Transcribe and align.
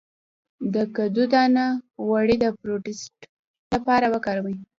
د 0.73 0.75
کدو 0.95 1.23
دانه 1.33 1.65
غوړي 2.05 2.35
د 2.43 2.45
پروستات 2.59 3.25
لپاره 3.73 4.05
وکاروئ 4.13 4.57